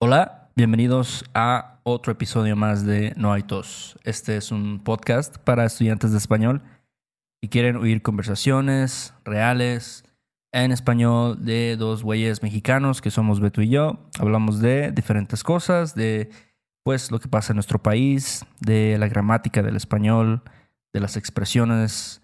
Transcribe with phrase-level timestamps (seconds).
[0.00, 3.98] Hola, bienvenidos a otro episodio más de No hay tos.
[4.04, 6.62] Este es un podcast para estudiantes de español
[7.42, 10.04] y quieren oír conversaciones reales
[10.52, 14.08] en español de dos güeyes mexicanos que somos Beto y yo.
[14.20, 16.30] Hablamos de diferentes cosas, de
[16.84, 20.42] pues lo que pasa en nuestro país, de la gramática del español,
[20.92, 22.22] de las expresiones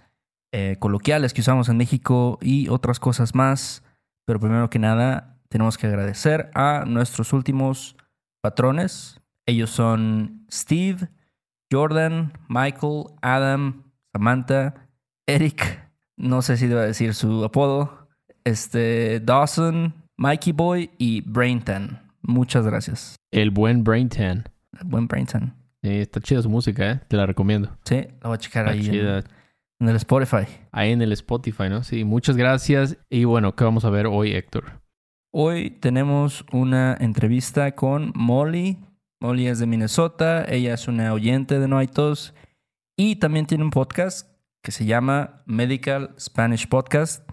[0.53, 3.83] eh, coloquiales que usamos en México y otras cosas más.
[4.27, 7.97] Pero primero que nada, tenemos que agradecer a nuestros últimos
[8.41, 9.21] patrones.
[9.47, 11.07] Ellos son Steve,
[11.71, 14.75] Jordan, Michael, Adam, Samantha,
[15.29, 18.09] Eric, no sé si debo decir su apodo,
[18.43, 22.03] este, Dawson, Mikey Boy y Braintan.
[22.21, 23.15] Muchas gracias.
[23.31, 24.49] El buen Braintan.
[24.73, 25.55] El buen Braintan.
[25.83, 27.01] está chida su música, ¿eh?
[27.07, 27.79] Te la recomiendo.
[27.85, 29.23] Sí, la voy a checar ahí en,
[29.79, 30.49] en, el Spotify.
[30.73, 31.85] Ahí en el Spotify, ¿no?
[31.85, 32.97] Sí, muchas gracias.
[33.09, 34.83] Y bueno, ¿qué vamos a ver hoy, Héctor?
[35.37, 38.79] Hoy tenemos una entrevista con Molly.
[39.19, 42.35] Molly es de Minnesota, ella es una oyente de No hay tos
[42.97, 44.31] y también tiene un podcast
[44.63, 47.29] que se llama Medical Spanish Podcast,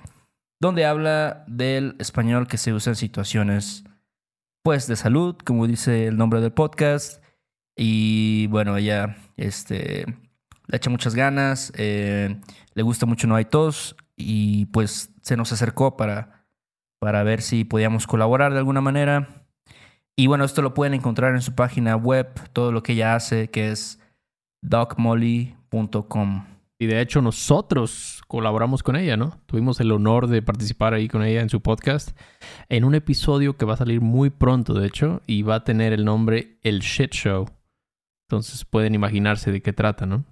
[0.60, 3.84] donde habla del español que se usa en situaciones
[4.64, 7.24] pues de salud, como dice el nombre del podcast.
[7.78, 10.08] Y bueno, ella este,
[10.66, 12.42] le echa muchas ganas, eh,
[12.74, 16.41] le gusta mucho No hay tos y pues se nos acercó para
[17.02, 19.48] para ver si podíamos colaborar de alguna manera.
[20.16, 23.50] Y bueno, esto lo pueden encontrar en su página web, todo lo que ella hace,
[23.50, 24.00] que es
[24.62, 26.46] docmolly.com.
[26.80, 29.40] Y de hecho nosotros colaboramos con ella, ¿no?
[29.48, 32.16] Tuvimos el honor de participar ahí con ella en su podcast,
[32.70, 35.94] en un episodio que va a salir muy pronto, de hecho, y va a tener
[35.94, 37.48] el nombre El Shit Show.
[38.30, 40.24] Entonces pueden imaginarse de qué trata, ¿no?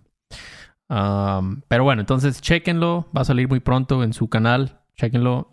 [1.67, 5.49] pero bueno, entonces chequenlo, va a salir muy pronto en su canal Chequenlo.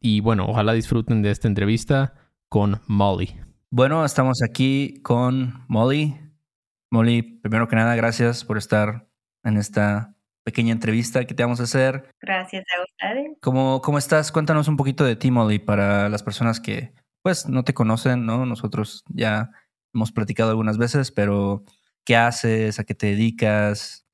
[0.00, 2.14] y bueno, ojalá disfruten de esta entrevista
[2.48, 3.34] con Molly.
[3.70, 6.16] Bueno, estamos aquí con Molly.
[6.92, 9.08] Molly, primero que nada, gracias por estar
[9.42, 12.14] en esta pequeña entrevista que te vamos a hacer.
[12.20, 13.38] Gracias a ustedes.
[13.40, 14.30] ¿Cómo, cómo estás?
[14.30, 18.46] Cuéntanos un poquito de ti, Molly, para las personas que pues no te conocen, ¿no?
[18.46, 19.50] Nosotros ya
[19.92, 21.64] hemos platicado algunas veces, pero
[22.04, 22.78] ¿qué haces?
[22.78, 24.06] ¿A qué te dedicas?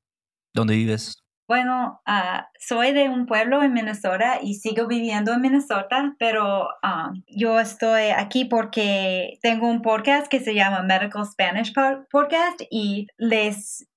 [0.51, 1.26] ¿Dónde vives?
[1.47, 7.13] Bueno, ah, soy de un pueblo en Minnesota y sigo viviendo en Minnesota, pero ah,
[7.25, 11.73] yo estoy aquí porque tengo un podcast que se llama Medical Spanish
[12.11, 13.87] Podcast y les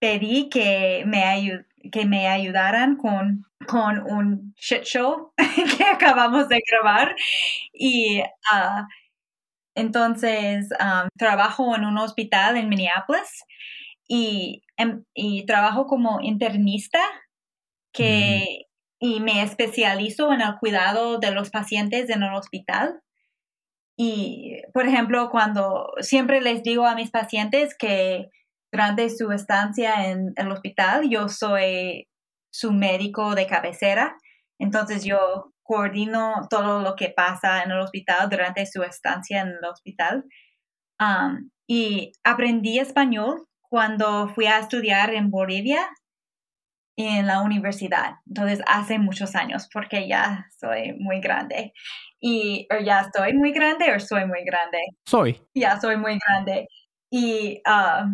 [0.00, 5.34] pedí que me, que me ayudaran con, con un shit show
[5.76, 7.14] que acabamos de grabar
[7.74, 8.86] y uh,
[9.74, 10.70] entonces
[11.18, 13.44] trabajo en un hospital en Minneapolis
[14.08, 17.00] y, em, y trabajo como internista
[17.92, 18.66] que,
[19.00, 23.00] y me especializo en el cuidado de los pacientes en el hospital.
[23.98, 28.28] Y, por ejemplo, cuando siempre les digo a mis pacientes que
[28.72, 32.06] durante su estancia en el hospital, yo soy
[32.50, 34.16] su médico de cabecera.
[34.58, 39.64] Entonces yo coordino todo lo que pasa en el hospital durante su estancia en el
[39.64, 40.24] hospital.
[41.68, 45.88] y aprendí español cuando fui a estudiar en Bolivia
[46.96, 48.16] en la universidad.
[48.26, 51.72] Entonces, hace muchos años, porque ya soy muy grande.
[52.20, 54.78] Y o ya estoy muy grande o soy muy grande.
[55.04, 55.40] Soy.
[55.54, 56.66] Ya soy muy grande.
[57.10, 58.06] Y, ah,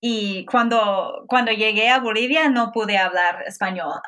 [0.00, 4.00] y cuando, cuando llegué a Bolivia no pude hablar español.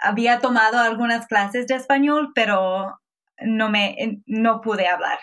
[0.00, 2.98] había tomado algunas clases de español, pero
[3.40, 5.18] no, me, no pude hablar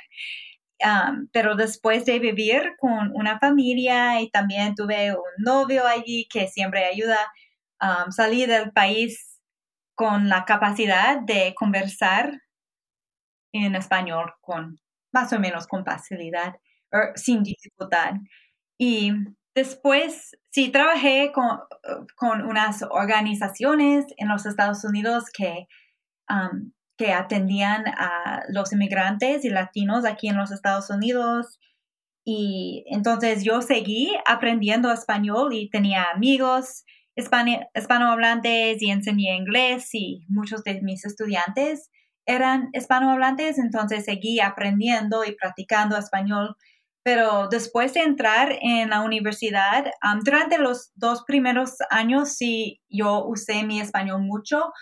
[1.32, 6.86] pero después de vivir con una familia y también tuve un novio allí que siempre
[6.86, 7.18] ayuda,
[7.80, 9.42] a salí del país
[9.96, 12.42] con la capacidad de conversar
[13.54, 14.80] en español con
[15.14, 16.56] más o menos con facilidad,
[16.92, 18.16] er, sin dificultad.
[18.78, 19.14] Y
[19.56, 21.60] después, sí, trabajé con,
[22.18, 25.68] con unas organizaciones en los Estados Unidos que
[26.98, 31.60] que atendían a los inmigrantes y latinos aquí en los Estados Unidos.
[32.26, 36.84] Y entonces yo seguí aprendiendo español y tenía amigos
[37.16, 41.90] hispanohablantes y enseñé inglés y muchos de mis estudiantes
[42.26, 46.56] eran hispanohablantes, entonces seguí aprendiendo y practicando español.
[47.04, 49.86] Pero después de entrar en la universidad,
[50.24, 54.74] durante los dos primeros años sí yo usé mi español mucho,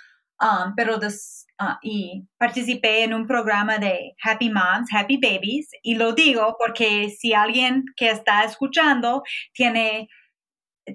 [0.76, 6.14] pero después Ah, y participé en un programa de Happy Moms, Happy Babies, y lo
[6.14, 10.10] digo porque si alguien que está escuchando tiene,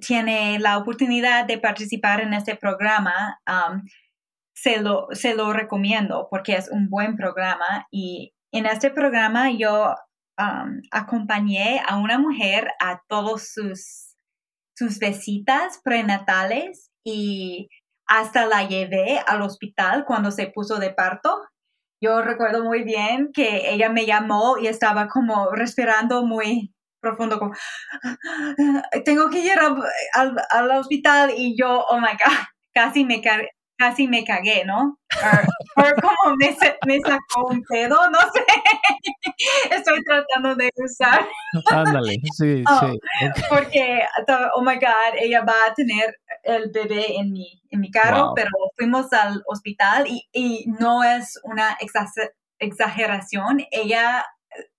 [0.00, 3.82] tiene la oportunidad de participar en este programa, um,
[4.52, 7.87] se, lo, se lo recomiendo porque es un buen programa.
[7.93, 9.94] Y en este programa yo
[10.38, 14.17] um, acompañé a una mujer a todos sus,
[14.76, 17.69] sus visitas prenatales y
[18.08, 21.43] hasta la llevé al hospital cuando se puso de parto.
[22.02, 27.55] Yo recuerdo muy bien que ella me llamó y estaba como respirando muy profundo, como,
[29.05, 32.37] tengo que ir al, al hospital y yo, oh my God,
[32.75, 33.20] casi me,
[33.78, 34.98] casi me cagué, ¿no?
[35.75, 38.44] Por, como me, me, sacó un pedo, no sé.
[39.75, 41.26] Estoy tratando de usar.
[41.70, 42.98] Ándale, sí, oh, sí.
[43.48, 44.00] Porque,
[44.54, 48.50] oh my God, ella va a tener el bebé en mi, en mi carro, pero
[48.76, 51.78] fuimos al hospital y, y no es una
[52.58, 53.64] exageración.
[53.70, 54.26] Ella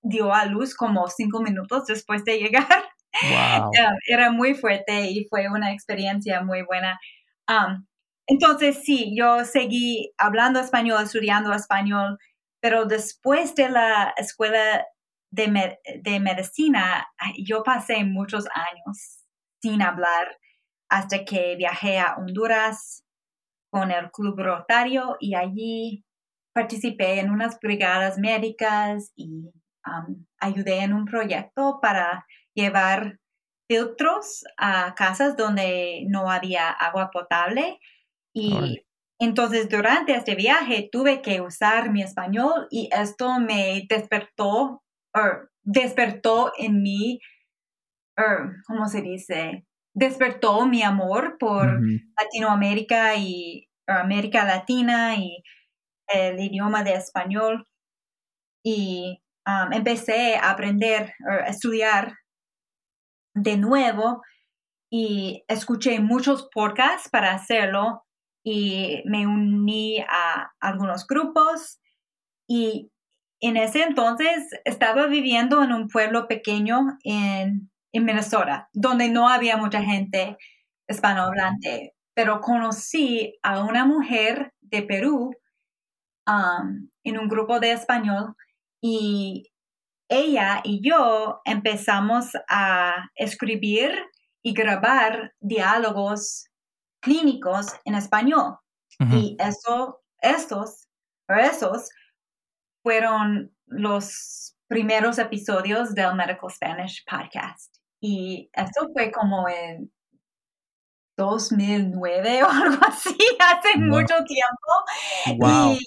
[0.02, 2.84] dio a luz como cinco minutos después de llegar.
[3.24, 3.72] Wow.
[4.08, 7.00] Era muy fuerte y fue una experiencia muy buena.
[7.48, 7.86] Um,
[8.30, 12.20] entonces, sí, yo seguí hablando español, estudiando español,
[12.62, 14.86] pero después de la escuela
[15.32, 17.08] de, medicina,
[17.44, 19.26] yo pasé muchos años
[19.64, 20.38] sin hablar
[20.90, 23.04] hasta que viajé a Honduras
[23.72, 26.06] con el Club Rotario y allí
[26.54, 29.52] participé en unas brigadas médicas y
[29.88, 33.18] um, ayudé en un proyecto para llevar
[33.68, 37.80] filtros a casas donde no había agua potable
[38.34, 38.84] y
[39.20, 44.82] entonces durante este viaje tuve que usar mi español y esto me despertó,
[45.14, 47.20] er, despertó en mí,
[48.18, 49.66] er, ¿cómo se dice?
[49.94, 51.82] Despertó mi amor por
[52.18, 55.44] Latinoamérica y er, América Latina y
[56.08, 57.66] el idioma de español.
[58.64, 62.14] Y um, empecé a aprender, a estudiar
[63.36, 64.22] de nuevo
[64.92, 68.04] y escuché muchos podcasts para hacerlo
[68.44, 71.80] y me uní a algunos grupos.
[72.48, 72.92] Y
[73.42, 79.82] en ese entonces estaba viviendo en un pueblo pequeño en, Minnesota, donde no había mucha
[79.82, 80.38] gente
[80.88, 85.32] hispanohablante, pero conocí a una mujer de Perú
[86.28, 88.36] um, en un grupo de español
[88.80, 89.52] y
[90.08, 93.92] ella y yo empezamos a escribir
[94.44, 96.49] y grabar diálogos
[97.02, 98.58] clínicos en español.
[99.12, 100.88] Y eso, estos,
[101.30, 101.90] o esos,
[102.84, 107.74] fueron los primeros episodios del Medical Spanish Podcast.
[108.02, 109.92] Y eso fue como en
[111.18, 115.78] 2009 o algo así, hace mucho tiempo.
[115.78, 115.80] Y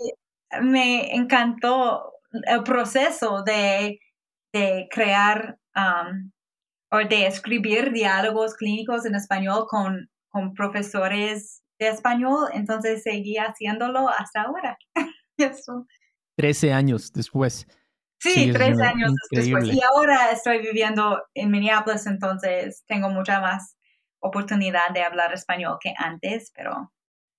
[0.62, 3.98] me encantó el proceso de,
[4.52, 6.30] de crear um,
[6.90, 14.08] o de escribir diálogos clínicos en español con con profesores de español, entonces seguí haciéndolo
[14.08, 14.78] hasta ahora.
[15.36, 15.86] Eso.
[16.36, 17.66] Trece años después.
[18.18, 19.72] Sí, trece años después.
[19.72, 23.76] Y ahora estoy viviendo en Minneapolis, entonces tengo mucha más
[24.20, 26.92] oportunidad de hablar español que antes, pero...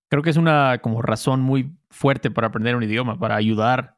[0.10, 3.98] Creo que es una como razón muy fuerte para aprender un idioma, para ayudar,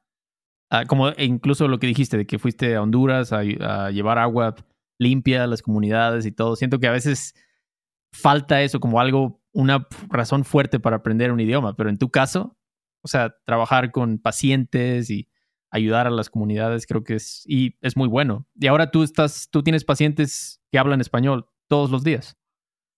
[0.88, 4.56] como e incluso lo que dijiste de que fuiste a Honduras a, a llevar agua
[4.98, 6.56] limpia a las comunidades y todo.
[6.56, 7.34] Siento que a veces
[8.16, 12.58] falta eso como algo, una razón fuerte para aprender un idioma, pero en tu caso,
[13.02, 15.30] o sea, trabajar con pacientes y
[15.70, 18.48] ayudar a las comunidades creo que es, y es muy bueno.
[18.56, 22.38] Y ahora tú estás, tú tienes pacientes que hablan español todos los días.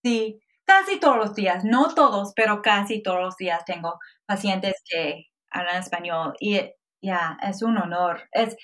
[0.04, 5.26] Sí, casi todos los días, no todos, pero casi todos los días tengo pacientes que
[5.50, 6.60] hablan español y
[7.02, 8.30] ya, es un honor.
[8.32, 8.56] Es,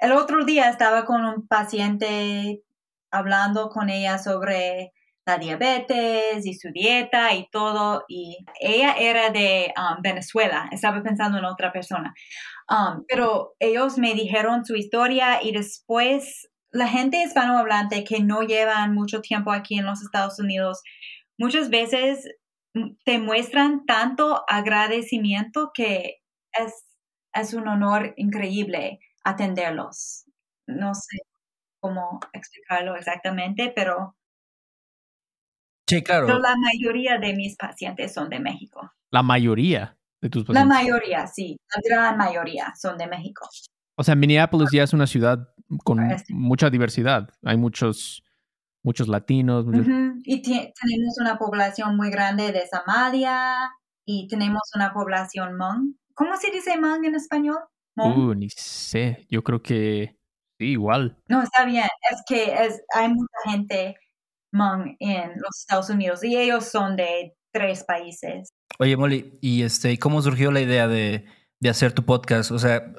[0.00, 2.62] el otro día estaba con un paciente
[3.10, 4.92] hablando con ella sobre
[5.24, 8.04] la diabetes y su dieta y todo.
[8.08, 12.14] Y ella era de um, Venezuela, estaba pensando en otra persona.
[12.68, 18.94] Um, pero ellos me dijeron su historia y después la gente hispanohablante que no llevan
[18.94, 20.82] mucho tiempo aquí en los Estados Unidos,
[21.38, 22.28] muchas veces
[22.74, 26.20] mm, te muestran tanto agradecimiento que
[26.52, 26.84] es,
[27.34, 30.24] es un honor increíble atenderlos.
[30.66, 31.18] No sé
[31.80, 34.16] cómo explicarlo exactamente, pero
[35.86, 36.26] claro.
[36.26, 38.92] Pero la mayoría de mis pacientes son de México.
[39.10, 40.68] La mayoría de tus pacientes.
[40.68, 41.56] La mayoría, sí.
[41.74, 43.48] La gran mayoría son de México.
[43.96, 45.48] O sea, Minneapolis ya es una ciudad
[45.84, 47.28] con mucha diversidad.
[47.44, 48.22] Hay muchos,
[48.82, 49.66] muchos latinos.
[50.24, 53.70] Y tenemos una población muy grande de Somalia
[54.06, 55.94] y tenemos una población Hmong.
[56.14, 57.58] ¿Cómo se dice Hmong en español?
[57.96, 59.26] Uh, ni sé.
[59.28, 60.18] Yo creo que
[60.58, 61.18] sí, igual.
[61.28, 61.88] No, está bien.
[62.10, 63.96] Es que es, hay mucha gente
[64.52, 68.52] Hmong en los Estados Unidos y ellos son de tres países.
[68.78, 71.26] Oye, Molly, ¿y este, cómo surgió la idea de,
[71.60, 72.50] de hacer tu podcast?
[72.50, 72.92] O sea,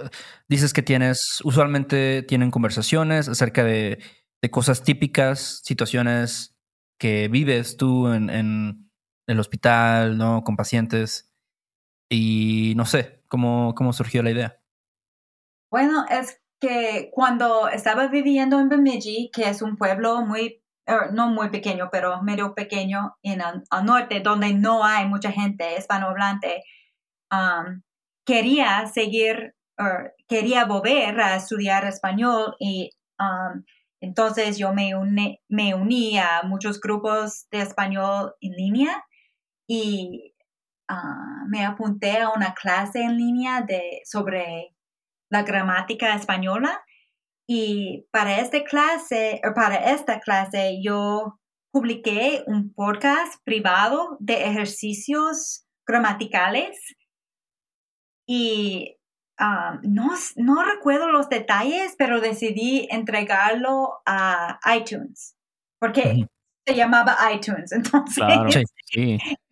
[0.48, 4.00] dices que tienes, usualmente tienen conversaciones acerca de,
[4.42, 6.54] de cosas típicas, situaciones
[7.00, 8.92] que vives tú en, en,
[9.28, 10.44] el hospital, ¿no?
[10.44, 11.34] Con pacientes.
[12.10, 14.62] Y no sé, ¿cómo, cómo surgió la idea?
[15.72, 20.63] Bueno, es que cuando estaba viviendo en Bemidji, que es un pueblo muy,
[21.12, 25.78] no muy pequeño, pero medio pequeño en el, al norte, donde no hay mucha gente
[25.78, 26.64] hispanohablante,
[27.32, 27.82] um,
[28.26, 33.64] quería seguir, er, quería volver a estudiar español y um,
[34.02, 34.92] entonces yo me,
[35.48, 39.06] me uní a muchos grupos de español en línea
[39.66, 40.36] y
[40.92, 44.76] uh, me apunté a una clase en línea de, sobre
[45.30, 46.84] la gramática española.
[47.48, 51.40] Y para esta clase, para esta clase, yo
[51.72, 56.78] publiqué un podcast privado de ejercicios gramaticales
[58.26, 58.98] y
[59.40, 65.36] um, no, no recuerdo los detalles, pero decidí entregarlo a iTunes
[65.84, 66.26] porque
[66.66, 67.72] se llamaba iTunes.
[67.74, 68.24] Entonces,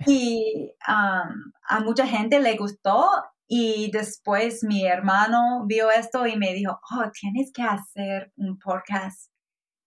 [0.08, 3.06] y um, a mucha gente le gustó
[3.54, 9.30] y después mi hermano vio esto y me dijo, oh, tienes que hacer un podcast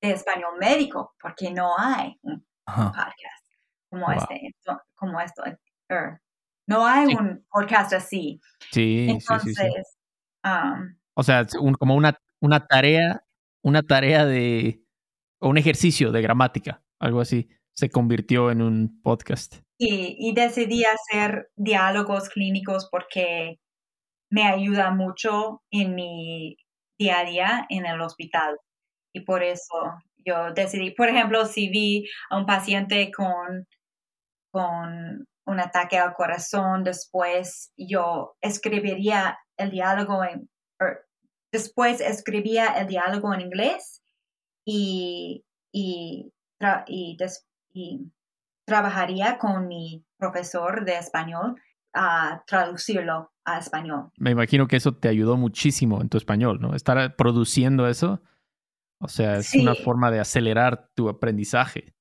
[0.03, 3.47] de español médico, porque no hay un podcast
[3.89, 4.55] como este,
[4.95, 5.45] como esto.
[5.89, 6.21] Er,
[6.67, 8.39] no hay un podcast así.
[8.71, 9.67] Sí, Entonces, sí,
[10.45, 11.47] um, o sea,
[11.79, 13.25] como una, una tarea,
[13.63, 14.85] una tarea de,
[15.41, 19.57] o un ejercicio de gramática, algo así, se convirtió en un podcast.
[19.79, 23.59] Sí, y decidí hacer diálogos clínicos porque
[24.31, 26.57] me ayuda mucho en mi
[26.99, 28.57] día a día en el hospital.
[29.13, 29.75] Y por eso
[30.25, 33.67] yo decidí, por ejemplo, si vi a un paciente con,
[34.53, 40.49] con un ataque al corazón, después yo escribiría el diálogo en,
[40.81, 41.07] er,
[41.53, 44.03] después escribía el diálogo en inglés
[44.67, 46.33] y, y,
[46.87, 47.17] y
[48.67, 51.61] trabajaría con mi profesor de español
[51.93, 54.11] a traducirlo a español.
[54.17, 56.75] Me imagino que eso te ayudó muchísimo en tu español, ¿no?
[56.75, 58.23] Estar produciendo eso,
[59.01, 61.95] o sea, es una forma de acelerar tu aprendizaje,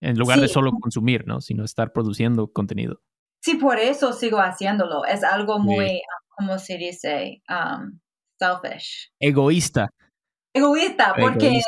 [0.00, 1.40] en lugar de solo consumir, ¿no?
[1.40, 3.02] Sino estar produciendo contenido.
[3.42, 5.04] Sí, por eso sigo haciéndolo.
[5.04, 7.42] Es algo muy, ¿cómo se dice?
[7.48, 8.00] Um,
[8.38, 9.12] selfish.
[9.20, 9.90] Egoísta.
[10.54, 11.60] Egoísta, porque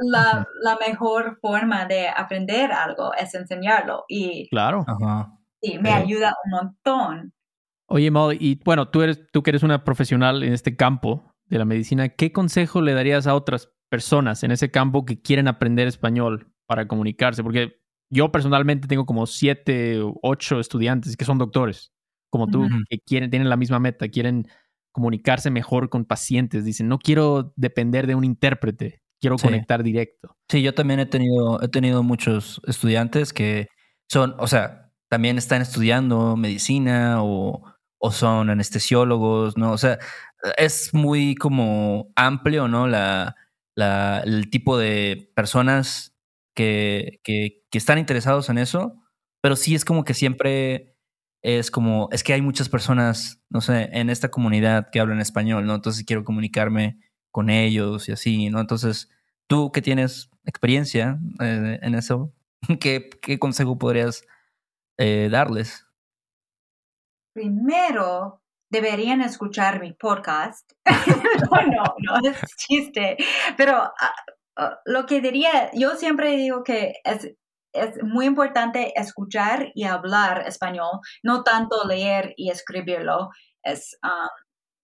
[0.00, 4.04] La, la, mejor forma de aprender algo es enseñarlo.
[4.08, 4.84] Y claro.
[5.60, 7.32] Sí, me ayuda un montón.
[7.86, 11.58] Oye, Molly, y bueno, tú, eres, tú que eres una profesional en este campo de
[11.58, 15.88] la medicina, ¿qué consejo le darías a otras personas en ese campo que quieren aprender
[15.88, 17.42] español para comunicarse?
[17.42, 21.92] Porque yo personalmente tengo como siete o ocho estudiantes que son doctores,
[22.30, 24.46] como tú, que quieren, tienen la misma meta, quieren
[24.92, 26.64] comunicarse mejor con pacientes.
[26.64, 30.36] Dicen, no quiero depender de un intérprete, quiero conectar directo.
[30.48, 33.68] Sí, yo también he tenido, he tenido muchos estudiantes que
[34.08, 37.62] son, o sea, también están estudiando medicina o,
[37.98, 39.72] o son anestesiólogos, ¿no?
[39.72, 39.98] O sea,
[40.56, 42.86] es muy como amplio, ¿no?
[42.86, 43.36] La,
[43.74, 46.14] la, el tipo de personas
[46.54, 48.94] que, que, que, están interesados en eso,
[49.40, 50.96] pero sí es como que siempre
[51.42, 55.66] es como, es que hay muchas personas, no sé, en esta comunidad que hablan español,
[55.66, 55.74] ¿no?
[55.74, 56.98] Entonces quiero comunicarme
[57.38, 58.58] con ellos y así, ¿no?
[58.58, 59.08] Entonces,
[59.46, 62.32] tú que tienes experiencia eh, en eso,
[62.80, 64.24] ¿qué, ¿qué, consejo podrías
[64.98, 65.88] eh, darles?
[67.38, 70.72] primero deberían escuchar mi podcast.
[71.50, 73.16] no, no, no es chiste.
[73.56, 74.14] Pero ah,
[74.56, 77.32] ah, lo que diría, yo siempre digo que es,
[77.72, 83.30] es muy importante escuchar y hablar español, no tanto leer y escribirlo.
[83.62, 84.28] Es, um,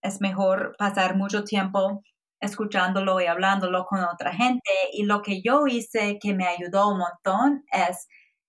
[0.00, 2.02] es mejor pasar mucho tiempo
[2.44, 4.70] escuchándolo y hablándolo con otra gente.
[4.92, 8.06] Y lo que yo hice que me ayudó un montón es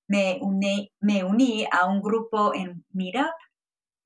[0.07, 3.33] me uní, me uní a un grupo en Meetup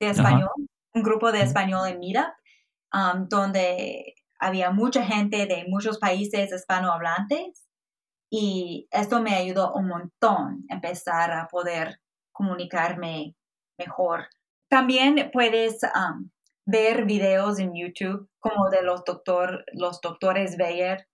[0.00, 0.50] de español,
[0.94, 2.32] un grupo de español en Meetup,
[2.94, 7.68] um, donde había mucha gente de muchos países hispanohablantes
[8.30, 12.00] y esto me ayudó un montón empezar a poder
[12.32, 13.34] comunicarme
[13.78, 14.28] mejor.
[14.68, 16.30] También puedes um,
[16.70, 21.06] ver videos en YouTube como de los, doctor, los doctores Bayer.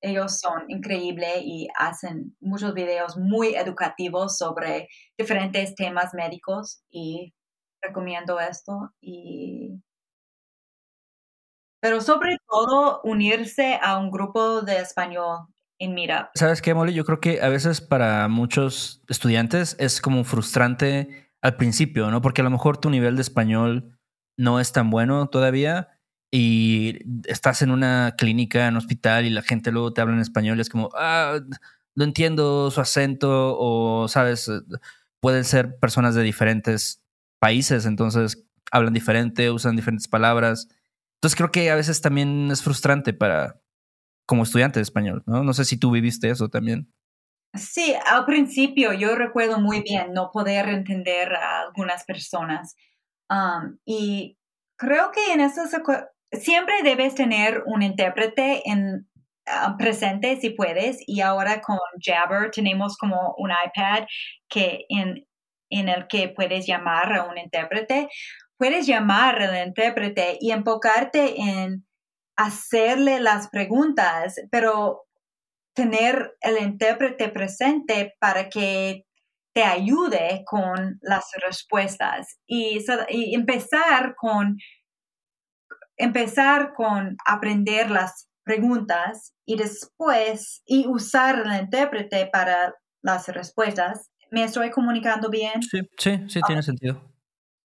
[0.00, 7.32] Ellos son increíbles y hacen muchos videos muy educativos sobre diferentes temas médicos y
[7.80, 9.80] recomiendo esto y
[11.80, 16.28] pero sobre todo unirse a un grupo de español en Meetup.
[16.34, 16.94] ¿Sabes qué, Molly?
[16.94, 22.22] Yo creo que a veces para muchos estudiantes es como frustrante al principio, ¿no?
[22.22, 23.98] Porque a lo mejor tu nivel de español
[24.36, 25.88] no es tan bueno todavía
[26.30, 26.98] y
[27.28, 30.58] estás en una clínica, en un hospital y la gente luego te habla en español
[30.58, 31.38] y es como, ah,
[31.94, 34.50] no entiendo su acento o, sabes,
[35.20, 37.02] pueden ser personas de diferentes
[37.38, 40.68] países, entonces hablan diferente, usan diferentes palabras.
[41.16, 43.60] Entonces creo que a veces también es frustrante para
[44.26, 45.44] como estudiante de español, ¿no?
[45.44, 46.92] No sé si tú viviste eso también.
[47.54, 52.74] Sí, al principio yo recuerdo muy bien no poder entender a algunas personas.
[53.30, 54.38] Um, y
[54.76, 55.70] creo que en estos
[56.32, 59.08] siempre debes tener un intérprete en
[59.46, 60.98] ah, presente si puedes.
[61.06, 64.06] Y ahora con Jabber tenemos como un iPad
[64.48, 65.26] que en,
[65.70, 68.08] en el que puedes llamar a un intérprete.
[68.56, 71.84] Puedes llamar al intérprete y enfocarte en
[72.36, 75.04] hacerle las preguntas, pero
[75.74, 79.04] tener el intérprete presente para que
[79.54, 82.84] te ayude con las respuestas y,
[83.34, 84.58] empezar con
[85.96, 94.10] empezar con aprender las preguntas y después y usar el intérprete para las respuestas.
[94.32, 95.62] ¿Me estoy comunicando bien?
[95.62, 97.00] Sí, sí, sí, tiene sentido.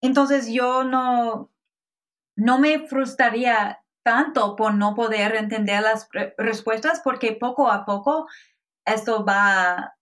[0.00, 1.50] Entonces yo no,
[2.36, 8.28] no me frustraría tanto por no poder entender las respuestas porque poco a poco
[8.86, 9.94] esto va,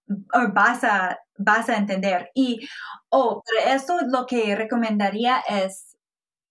[0.54, 2.30] vas a, vas a entender.
[2.34, 2.68] Y,
[3.10, 5.96] oh, esto lo que recomendaría es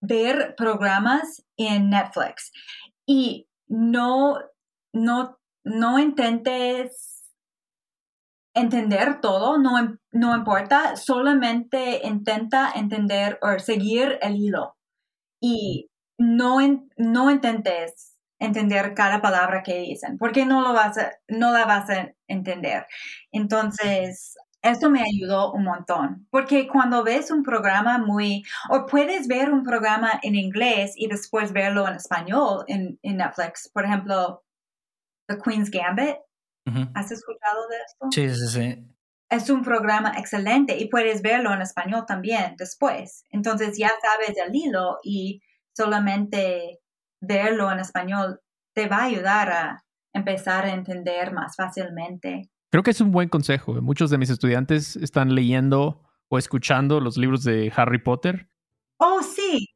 [0.01, 2.51] ver programas en Netflix
[3.05, 4.37] y no,
[4.93, 7.23] no, no intentes
[8.53, 14.75] entender todo, no, no importa, solamente intenta entender o seguir el hilo.
[15.39, 16.57] Y no,
[16.97, 21.89] no intentes entender cada palabra que dicen, porque no, lo vas a, no la vas
[21.89, 22.85] a entender.
[23.31, 29.51] Entonces, esto me ayudó un montón, porque cuando ves un programa muy, o puedes ver
[29.51, 34.43] un programa en inglés y después verlo en español en, Netflix, por ejemplo,
[35.27, 36.17] The Queen's Gambit.
[36.95, 38.07] ¿Has escuchado de esto?
[38.11, 38.93] Sí, sí, sí.
[39.29, 43.23] Es un programa excelente y puedes verlo en español también después.
[43.29, 45.41] Entonces ya sabes el hilo y
[45.73, 46.81] solamente
[47.21, 48.39] verlo en español
[48.73, 52.49] te va a ayudar a empezar a entender más fácilmente.
[52.69, 53.73] Creo que es un buen consejo.
[53.81, 58.49] Muchos de mis estudiantes están leyendo o escuchando los libros de Harry Potter.
[58.97, 59.67] Oh, sí.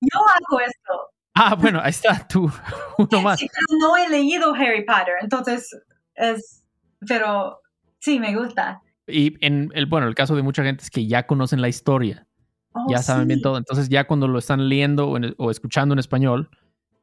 [0.00, 1.14] Yo hago esto.
[1.34, 2.50] Ah, bueno, ahí está tú,
[2.98, 3.40] uno más.
[3.80, 5.68] no he leído Harry Potter, entonces
[6.14, 6.64] es,
[7.00, 7.60] pero
[7.98, 8.80] sí, me gusta.
[9.06, 12.26] Y en el, bueno, el caso de mucha gente es que ya conocen la historia.
[12.72, 13.58] Oh, ya saben bien todo.
[13.58, 16.50] Entonces ya cuando lo están leyendo o, escuchando en español,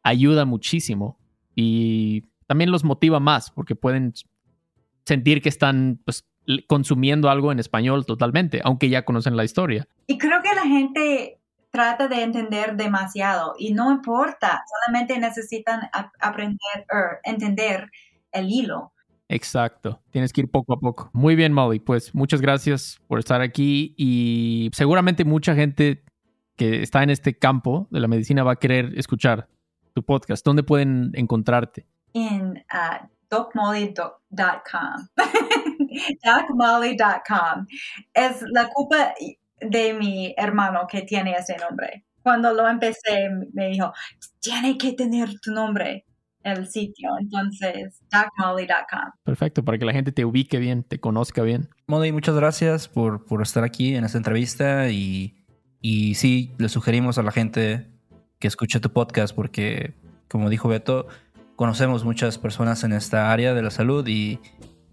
[0.03, 1.19] ayuda muchísimo
[1.55, 4.13] y también los motiva más porque pueden
[5.05, 6.27] sentir que están pues,
[6.67, 9.87] consumiendo algo en español totalmente, aunque ya conocen la historia.
[10.07, 16.85] Y creo que la gente trata de entender demasiado y no importa, solamente necesitan aprender
[16.91, 17.89] o entender
[18.31, 18.91] el hilo.
[19.29, 21.09] Exacto, tienes que ir poco a poco.
[21.13, 26.03] Muy bien, Molly, pues muchas gracias por estar aquí y seguramente mucha gente
[26.57, 29.47] que está en este campo de la medicina va a querer escuchar
[29.93, 30.45] tu podcast.
[30.45, 31.85] ¿Dónde pueden encontrarte?
[32.13, 35.07] En uh, docmolly.com.
[36.23, 37.65] docmolly.com.
[38.13, 39.13] Es la culpa
[39.59, 42.05] de mi hermano que tiene ese nombre.
[42.21, 43.93] Cuando lo empecé, me dijo,
[44.39, 46.05] tiene que tener tu nombre
[46.43, 47.09] el sitio.
[47.19, 49.11] Entonces, docmolly.com.
[49.23, 51.69] Perfecto, para que la gente te ubique bien, te conozca bien.
[51.87, 55.45] Molly, muchas gracias por, por estar aquí en esta entrevista y,
[55.79, 57.87] y sí, le sugerimos a la gente
[58.41, 59.93] que escuche tu podcast porque,
[60.27, 61.07] como dijo Beto,
[61.55, 64.39] conocemos muchas personas en esta área de la salud y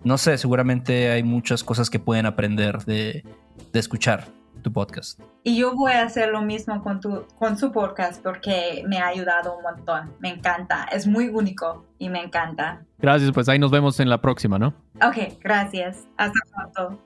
[0.05, 3.25] no sé, seguramente hay muchas cosas que pueden aprender de,
[3.73, 4.27] de escuchar
[4.63, 5.19] tu podcast.
[5.45, 9.07] Y yo voy a hacer lo mismo con, tu, con su podcast porque me ha
[9.07, 10.13] ayudado un montón.
[10.21, 10.85] Me encanta.
[10.93, 12.85] Es muy único y me encanta.
[12.99, 14.75] Gracias, pues ahí nos vemos en la próxima, ¿no?
[15.03, 16.07] Ok, gracias.
[16.17, 17.03] Hasta pronto.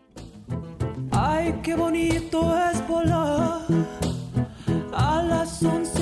[1.13, 3.61] Ay, qué bonito es volar
[4.93, 6.02] a las 11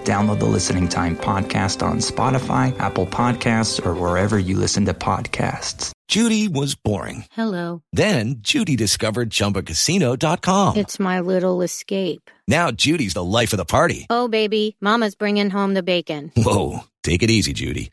[0.00, 5.92] Download the Listening Time Podcast on Spotify, Apple Podcasts, or wherever you listen to podcasts.
[6.08, 7.26] Judy was boring.
[7.32, 7.82] Hello.
[7.92, 10.76] Then Judy discovered ChumbaCasino.com.
[10.76, 12.30] It's my little escape.
[12.48, 14.06] Now Judy's the life of the party.
[14.10, 16.32] Oh, baby, Mama's bringing home the bacon.
[16.36, 17.92] Whoa, take it easy, Judy.